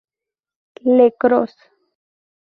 Le 0.95 1.05
Cros 1.13 1.53